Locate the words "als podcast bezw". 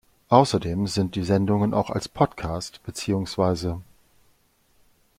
1.91-3.23